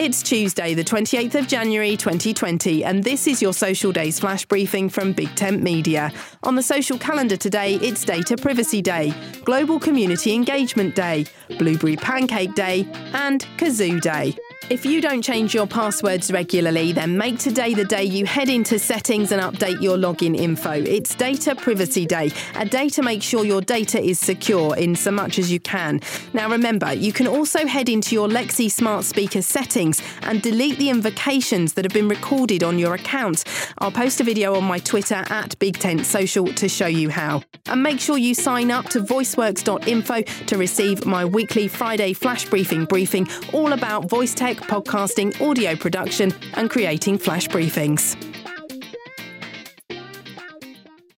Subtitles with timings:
[0.00, 4.88] It's Tuesday, the 28th of January 2020, and this is your Social Days flash briefing
[4.88, 6.10] from Big Tent Media.
[6.42, 9.12] On the social calendar today, it's Data Privacy Day,
[9.44, 11.26] Global Community Engagement Day,
[11.58, 14.34] Blueberry Pancake Day, and Kazoo Day.
[14.70, 18.78] If you don't change your passwords regularly, then make today the day you head into
[18.78, 20.70] settings and update your login info.
[20.70, 25.10] It's Data Privacy Day, a day to make sure your data is secure in so
[25.10, 26.00] much as you can.
[26.34, 30.88] Now remember, you can also head into your Alexa smart speaker settings and delete the
[30.88, 33.42] invocations that have been recorded on your account.
[33.78, 37.42] I'll post a video on my Twitter at Big Tent Social to show you how.
[37.66, 42.84] And make sure you sign up to voiceworks.info to receive my weekly Friday flash briefing
[42.84, 48.29] briefing all about voice tech podcasting, audio production, and creating flash briefings.